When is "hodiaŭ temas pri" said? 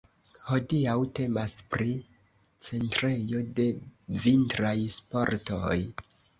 0.45-1.91